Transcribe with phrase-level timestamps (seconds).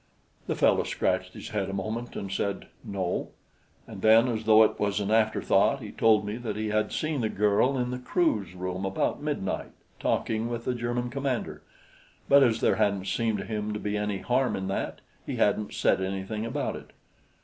[0.47, 3.29] The fellow scratched his head a moment and said, "No,"
[3.85, 7.21] and then as though it was an afterthought, he told me that he had seen
[7.21, 11.61] the girl in the crew's room about midnight talking with the German commander,
[12.27, 15.71] but as there hadn't seemed to him to be any harm in that, he hadn't
[15.75, 16.93] said anything about it.